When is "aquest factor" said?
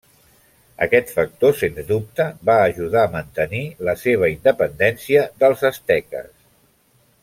0.85-1.53